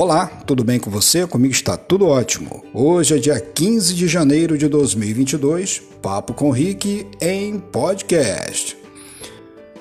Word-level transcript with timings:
Olá, 0.00 0.26
tudo 0.46 0.62
bem 0.62 0.78
com 0.78 0.92
você? 0.92 1.26
Comigo 1.26 1.52
está 1.52 1.76
tudo 1.76 2.06
ótimo. 2.06 2.62
Hoje 2.72 3.16
é 3.16 3.18
dia 3.18 3.40
15 3.40 3.94
de 3.94 4.06
janeiro 4.06 4.56
de 4.56 4.68
2022, 4.68 5.82
Papo 6.00 6.32
com 6.34 6.52
Rick 6.52 7.04
em 7.20 7.58
podcast. 7.58 8.78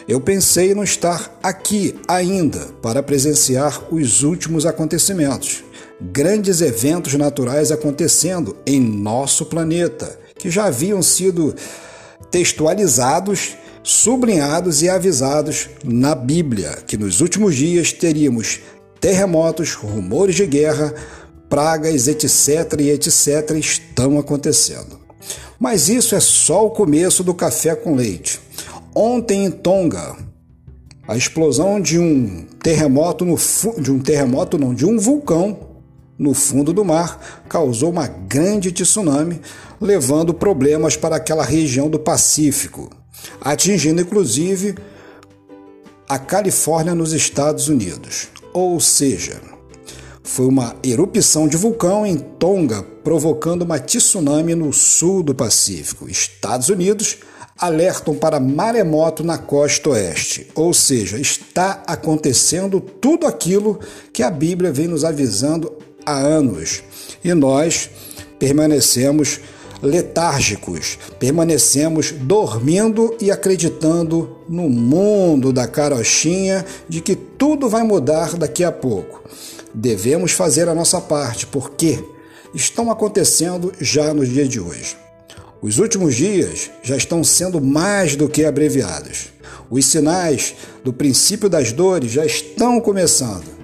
Eu 0.08 0.20
pensei 0.20 0.74
não 0.74 0.84
estar 0.84 1.38
aqui 1.44 1.94
ainda 2.08 2.62
para 2.82 3.04
presenciar 3.04 3.94
os 3.94 4.24
últimos 4.24 4.66
acontecimentos, 4.66 5.64
grandes 6.02 6.62
eventos 6.62 7.14
naturais 7.14 7.72
acontecendo 7.72 8.58
em 8.66 8.80
nosso 8.80 9.46
planeta, 9.46 10.20
que 10.36 10.50
já 10.50 10.66
haviam 10.66 11.04
sido 11.04 11.54
textualizados, 12.32 13.56
sublinhados 13.84 14.82
e 14.82 14.90
avisados 14.90 15.70
na 15.86 16.16
Bíblia, 16.16 16.80
que 16.88 16.98
nos 16.98 17.22
últimos 17.22 17.56
dias 17.56 17.94
teríamos 17.94 18.62
terremotos, 19.00 19.74
rumores 19.74 20.36
de 20.36 20.46
guerra, 20.46 20.94
pragas, 21.50 22.08
etc. 22.08 22.80
e 22.80 22.90
etc. 22.90 23.52
estão 23.58 24.20
acontecendo. 24.20 25.00
Mas 25.60 25.90
isso 25.90 26.16
é 26.16 26.20
só 26.20 26.66
o 26.66 26.72
começo 26.72 27.24
do 27.24 27.34
café 27.34 27.76
com 27.76 27.96
leite. 27.96 28.40
Ontem 28.94 29.46
em 29.46 29.52
Tonga, 29.52 30.16
a 31.08 31.16
explosão 31.16 31.80
de 31.80 31.98
um 31.98 32.46
terremoto 32.62 33.24
no 33.24 33.38
de 33.80 33.92
um 33.92 34.00
terremoto 34.00 34.58
não, 34.58 34.74
de 34.74 34.86
um 34.86 35.00
vulcão 35.00 35.68
no 36.18 36.34
fundo 36.34 36.74
do 36.74 36.84
mar 36.84 37.44
causou 37.48 37.92
uma 37.92 38.08
grande 38.08 38.72
tsunami, 38.72 39.40
levando 39.80 40.34
problemas 40.34 40.96
para 40.96 41.16
aquela 41.16 41.44
região 41.44 41.90
do 41.90 42.00
Pacífico, 42.00 42.90
atingindo 43.40 44.02
inclusive 44.02 44.76
a 46.10 46.18
Califórnia 46.18 46.96
nos 46.96 47.14
Estados 47.14 47.68
Unidos. 47.68 48.30
Ou 48.54 48.80
seja, 48.80 49.42
foi 50.24 50.46
uma 50.46 50.76
erupção 50.84 51.48
de 51.48 51.58
vulcão 51.58 52.06
em 52.06 52.18
Tonga, 52.18 52.84
provocando 53.04 53.62
uma 53.62 53.80
tsunami 53.80 54.54
no 54.56 54.74
sul 54.74 55.24
do 55.24 55.34
Pacífico. 55.34 56.10
Estados 56.10 56.70
Unidos 56.70 57.18
alertam 57.58 58.14
para 58.14 58.40
maremoto 58.40 59.24
na 59.24 59.38
costa 59.38 59.90
oeste, 59.90 60.48
ou 60.54 60.74
seja, 60.74 61.18
está 61.18 61.82
acontecendo 61.88 62.80
tudo 62.80 63.26
aquilo 63.26 63.80
que 64.14 64.22
a 64.22 64.30
Bíblia 64.30 64.72
vem 64.72 64.88
nos 64.88 65.04
avisando 65.04 65.74
há 66.06 66.18
anos. 66.20 66.84
E 67.24 67.34
nós 67.34 67.90
permanecemos 68.38 69.40
letárgicos, 69.82 70.98
permanecemos 71.20 72.12
dormindo 72.12 73.16
e 73.20 73.32
acreditando 73.32 74.38
no 74.48 74.70
mundo 74.70 75.54
da 75.54 75.68
carochinha 75.68 76.66
de 76.88 77.02
que 77.02 77.16
tudo 77.16 77.70
vai 77.70 77.84
mudar 77.84 78.36
daqui 78.36 78.64
a 78.64 78.72
pouco. 78.72 79.24
Devemos 79.74 80.32
fazer 80.32 80.68
a 80.68 80.76
nossa 80.76 81.00
parte, 81.00 81.46
porque 81.46 82.04
estão 82.54 82.90
acontecendo 82.90 83.72
já 83.80 84.14
nos 84.14 84.30
dias 84.30 84.50
de 84.50 84.60
hoje. 84.60 84.98
Os 85.62 85.80
últimos 85.80 86.16
dias 86.16 86.70
já 86.84 86.96
estão 86.96 87.24
sendo 87.24 87.60
mais 87.60 88.16
do 88.16 88.30
que 88.30 88.46
abreviados. 88.46 89.30
Os 89.70 89.86
sinais 89.86 90.56
do 90.84 90.94
princípio 90.94 91.50
das 91.50 91.72
dores 91.72 92.12
já 92.12 92.26
estão 92.26 92.80
começando. 92.80 93.57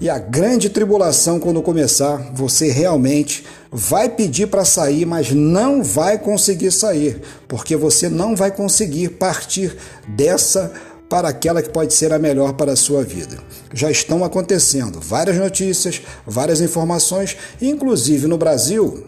E 0.00 0.08
a 0.08 0.18
grande 0.18 0.70
tribulação, 0.70 1.38
quando 1.38 1.60
começar, 1.60 2.32
você 2.32 2.70
realmente 2.70 3.44
vai 3.70 4.08
pedir 4.08 4.46
para 4.46 4.64
sair, 4.64 5.04
mas 5.04 5.30
não 5.30 5.82
vai 5.82 6.18
conseguir 6.18 6.70
sair, 6.70 7.20
porque 7.46 7.76
você 7.76 8.08
não 8.08 8.34
vai 8.34 8.50
conseguir 8.50 9.10
partir 9.10 9.76
dessa 10.08 10.72
para 11.06 11.28
aquela 11.28 11.60
que 11.60 11.68
pode 11.68 11.92
ser 11.92 12.14
a 12.14 12.18
melhor 12.18 12.54
para 12.54 12.72
a 12.72 12.76
sua 12.76 13.02
vida. 13.02 13.36
Já 13.74 13.90
estão 13.90 14.24
acontecendo 14.24 15.00
várias 15.00 15.36
notícias, 15.36 16.00
várias 16.26 16.62
informações, 16.62 17.36
inclusive 17.60 18.26
no 18.26 18.38
Brasil. 18.38 19.06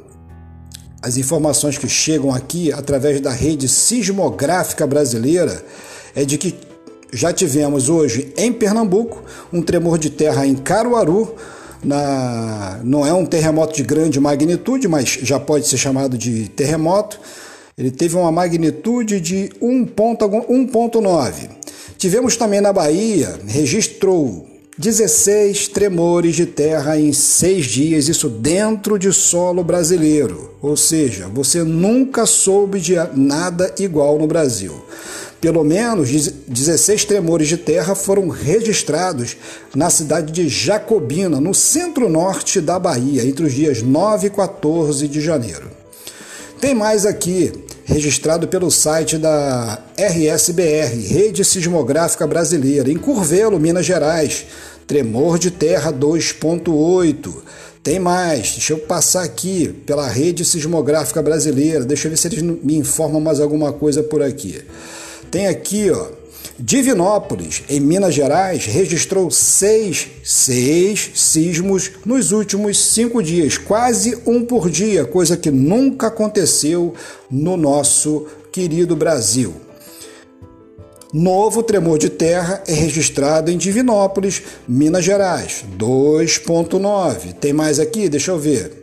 As 1.00 1.16
informações 1.16 1.78
que 1.78 1.88
chegam 1.88 2.34
aqui 2.34 2.70
através 2.70 3.18
da 3.20 3.30
rede 3.30 3.66
sismográfica 3.66 4.86
brasileira 4.86 5.64
é 6.14 6.24
de 6.24 6.36
que 6.36 6.54
já 7.12 7.32
tivemos 7.32 7.88
hoje 7.88 8.32
em 8.36 8.52
Pernambuco 8.52 9.22
um 9.52 9.60
tremor 9.60 9.98
de 9.98 10.08
terra 10.10 10.46
em 10.46 10.54
Caruaru. 10.54 11.34
Na, 11.84 12.80
não 12.84 13.04
é 13.04 13.12
um 13.12 13.26
terremoto 13.26 13.74
de 13.74 13.82
grande 13.82 14.18
magnitude, 14.18 14.88
mas 14.88 15.18
já 15.22 15.38
pode 15.38 15.66
ser 15.66 15.76
chamado 15.76 16.16
de 16.16 16.48
terremoto. 16.48 17.20
Ele 17.76 17.90
teve 17.90 18.16
uma 18.16 18.30
magnitude 18.32 19.20
de 19.20 19.50
1,9. 19.60 21.50
Tivemos 21.98 22.36
também 22.36 22.60
na 22.60 22.72
Bahia, 22.72 23.38
registrou 23.46 24.46
16 24.78 25.68
tremores 25.68 26.34
de 26.34 26.46
terra 26.46 26.98
em 26.98 27.12
seis 27.12 27.66
dias, 27.66 28.08
isso 28.08 28.28
dentro 28.28 28.98
de 28.98 29.12
solo 29.12 29.62
brasileiro. 29.62 30.54
Ou 30.62 30.76
seja, 30.76 31.28
você 31.28 31.62
nunca 31.62 32.24
soube 32.24 32.80
de 32.80 32.94
nada 33.14 33.74
igual 33.78 34.18
no 34.18 34.26
Brasil. 34.26 34.72
Pelo 35.42 35.64
menos 35.64 36.08
16 36.46 37.04
tremores 37.04 37.48
de 37.48 37.56
terra 37.56 37.96
foram 37.96 38.28
registrados 38.28 39.36
na 39.74 39.90
cidade 39.90 40.32
de 40.32 40.48
Jacobina, 40.48 41.40
no 41.40 41.52
centro-norte 41.52 42.60
da 42.60 42.78
Bahia, 42.78 43.24
entre 43.24 43.46
os 43.46 43.52
dias 43.52 43.82
9 43.82 44.28
e 44.28 44.30
14 44.30 45.08
de 45.08 45.20
janeiro. 45.20 45.68
Tem 46.60 46.76
mais 46.76 47.04
aqui, 47.04 47.50
registrado 47.84 48.46
pelo 48.46 48.70
site 48.70 49.18
da 49.18 49.82
RSBR, 49.98 51.08
Rede 51.08 51.44
Sismográfica 51.44 52.24
Brasileira, 52.24 52.88
em 52.88 52.96
Curvelo, 52.96 53.58
Minas 53.58 53.84
Gerais. 53.84 54.46
Tremor 54.86 55.40
de 55.40 55.50
terra 55.50 55.92
2.8. 55.92 57.34
Tem 57.82 57.98
mais, 57.98 58.52
deixa 58.52 58.74
eu 58.74 58.78
passar 58.78 59.24
aqui 59.24 59.74
pela 59.84 60.06
Rede 60.06 60.44
Sismográfica 60.44 61.20
Brasileira, 61.20 61.84
deixa 61.84 62.06
eu 62.06 62.10
ver 62.10 62.16
se 62.16 62.28
eles 62.28 62.42
me 62.42 62.76
informam 62.76 63.20
mais 63.20 63.40
alguma 63.40 63.72
coisa 63.72 64.04
por 64.04 64.22
aqui. 64.22 64.62
Tem 65.30 65.46
aqui, 65.46 65.90
ó, 65.90 66.08
Divinópolis, 66.58 67.64
em 67.68 67.80
Minas 67.80 68.14
Gerais, 68.14 68.66
registrou 68.66 69.30
seis, 69.30 70.08
seis 70.22 71.10
sismos 71.14 71.90
nos 72.04 72.30
últimos 72.30 72.78
cinco 72.78 73.22
dias, 73.22 73.58
quase 73.58 74.18
um 74.26 74.44
por 74.44 74.70
dia, 74.70 75.04
coisa 75.04 75.36
que 75.36 75.50
nunca 75.50 76.08
aconteceu 76.08 76.94
no 77.30 77.56
nosso 77.56 78.26
querido 78.52 78.94
Brasil. 78.94 79.54
Novo 81.12 81.62
tremor 81.62 81.98
de 81.98 82.08
terra 82.08 82.62
é 82.66 82.72
registrado 82.72 83.50
em 83.50 83.58
Divinópolis, 83.58 84.42
Minas 84.66 85.04
Gerais, 85.04 85.64
2.9. 85.76 87.34
Tem 87.34 87.52
mais 87.52 87.78
aqui? 87.78 88.08
Deixa 88.08 88.30
eu 88.30 88.38
ver. 88.38 88.81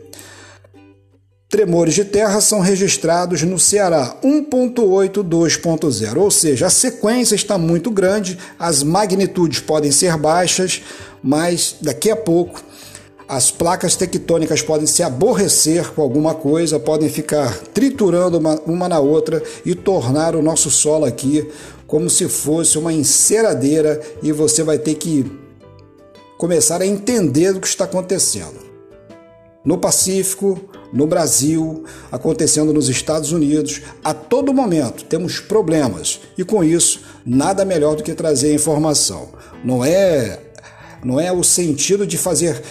Tremores 1.50 1.94
de 1.94 2.04
terra 2.04 2.40
são 2.40 2.60
registrados 2.60 3.42
no 3.42 3.58
Ceará 3.58 4.16
1.8, 4.22 5.14
2.0, 5.14 6.16
ou 6.16 6.30
seja, 6.30 6.68
a 6.68 6.70
sequência 6.70 7.34
está 7.34 7.58
muito 7.58 7.90
grande, 7.90 8.38
as 8.56 8.84
magnitudes 8.84 9.58
podem 9.58 9.90
ser 9.90 10.16
baixas, 10.16 10.80
mas 11.20 11.74
daqui 11.80 12.08
a 12.08 12.14
pouco 12.14 12.62
as 13.28 13.50
placas 13.50 13.96
tectônicas 13.96 14.62
podem 14.62 14.86
se 14.86 15.02
aborrecer 15.02 15.92
com 15.92 16.02
alguma 16.02 16.34
coisa, 16.34 16.78
podem 16.78 17.08
ficar 17.08 17.52
triturando 17.74 18.38
uma, 18.38 18.60
uma 18.60 18.88
na 18.88 19.00
outra 19.00 19.42
e 19.66 19.74
tornar 19.74 20.36
o 20.36 20.42
nosso 20.42 20.70
solo 20.70 21.04
aqui 21.04 21.50
como 21.84 22.08
se 22.08 22.28
fosse 22.28 22.78
uma 22.78 22.92
enceradeira 22.92 24.00
e 24.22 24.30
você 24.30 24.62
vai 24.62 24.78
ter 24.78 24.94
que 24.94 25.28
começar 26.38 26.80
a 26.80 26.86
entender 26.86 27.56
o 27.56 27.60
que 27.60 27.66
está 27.66 27.86
acontecendo. 27.86 28.70
No 29.64 29.78
Pacífico, 29.78 30.69
no 30.92 31.06
Brasil, 31.06 31.84
acontecendo 32.10 32.72
nos 32.72 32.88
Estados 32.88 33.32
Unidos. 33.32 33.80
A 34.02 34.12
todo 34.12 34.54
momento 34.54 35.04
temos 35.04 35.40
problemas 35.40 36.20
e 36.36 36.44
com 36.44 36.64
isso 36.64 37.02
nada 37.24 37.64
melhor 37.64 37.96
do 37.96 38.02
que 38.02 38.14
trazer 38.14 38.54
informação. 38.54 39.28
Não 39.64 39.84
é 39.84 40.40
não 41.02 41.18
é 41.18 41.32
o 41.32 41.42
sentido 41.42 42.06
de 42.06 42.18
fazer 42.18 42.62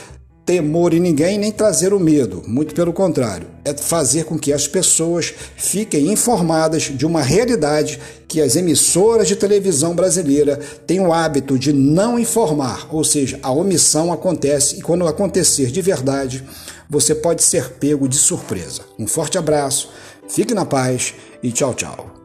temor 0.50 0.96
em 0.96 1.00
ninguém 1.00 1.38
nem 1.38 1.52
trazer 1.52 1.94
o 1.94 2.00
medo, 2.00 2.42
muito 2.48 2.74
pelo 2.74 2.92
contrário, 2.92 3.46
é 3.64 3.72
fazer 3.72 4.24
com 4.24 4.36
que 4.36 4.52
as 4.52 4.68
pessoas 4.68 5.32
fiquem 5.56 6.12
informadas 6.12 6.86
de 6.86 7.06
uma 7.06 7.22
realidade 7.22 8.00
que 8.28 8.42
as 8.42 8.56
emissoras 8.56 9.28
de 9.28 9.36
televisão 9.36 9.94
brasileira 9.94 10.60
têm 10.88 11.02
o 11.02 11.14
hábito 11.14 11.56
de 11.56 11.72
não 11.72 12.18
informar, 12.18 12.88
ou 12.90 13.04
seja, 13.04 13.40
a 13.44 13.52
omissão 13.52 14.12
acontece 14.12 14.80
e 14.80 14.82
quando 14.82 15.08
acontecer 15.08 15.68
de 15.68 15.84
verdade, 15.84 16.44
você 16.90 17.14
pode 17.14 17.44
ser 17.44 17.74
pego 17.74 18.10
de 18.10 18.18
surpresa. 18.18 18.82
Um 18.98 19.06
forte 19.06 19.38
abraço, 19.38 19.92
fique 20.28 20.56
na 20.56 20.66
paz 20.66 21.14
e 21.44 21.52
tchau, 21.52 21.76
tchau. 21.76 22.19